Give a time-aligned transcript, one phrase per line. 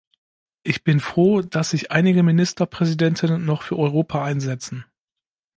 [0.63, 4.83] Ich bin froh, dass sich einige Ministerpräsidenten noch für Europa einsetzen.